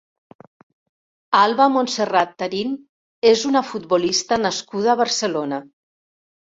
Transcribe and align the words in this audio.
Alba 1.41 1.67
Montserrat 1.75 2.33
Tarín 2.41 2.73
és 3.35 3.47
una 3.53 3.65
futbolista 3.71 4.43
nascuda 4.49 4.95
a 4.95 4.99
Barcelona. 5.07 5.67